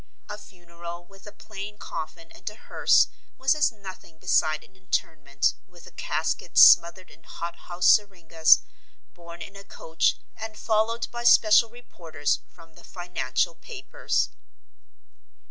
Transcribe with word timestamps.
A 0.27 0.37
funeral 0.39 1.05
with 1.05 1.27
a 1.27 1.31
plain 1.31 1.77
coffin 1.77 2.31
and 2.31 2.49
a 2.49 2.55
hearse 2.55 3.07
was 3.37 3.53
as 3.53 3.71
nothing 3.71 4.17
beside 4.17 4.63
an 4.63 4.75
interment, 4.75 5.53
with 5.67 5.85
a 5.85 5.91
casket 5.91 6.57
smothered 6.57 7.11
in 7.11 7.23
hot 7.23 7.55
house 7.69 7.85
syringas, 7.87 8.61
borne 9.13 9.43
in 9.43 9.55
a 9.55 9.63
coach 9.63 10.17
and 10.35 10.57
followed 10.57 11.07
by 11.11 11.23
special 11.23 11.69
reporters 11.69 12.39
from 12.47 12.73
the 12.73 12.83
financial 12.83 13.53
papers. 13.53 14.29